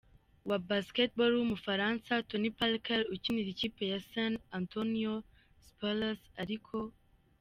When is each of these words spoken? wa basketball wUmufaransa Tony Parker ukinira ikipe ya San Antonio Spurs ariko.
wa 0.49 0.57
basketball 0.71 1.31
wUmufaransa 1.37 2.11
Tony 2.29 2.49
Parker 2.59 3.01
ukinira 3.13 3.49
ikipe 3.55 3.83
ya 3.93 3.99
San 4.11 4.33
Antonio 4.59 5.13
Spurs 5.65 6.19
ariko. 6.43 6.77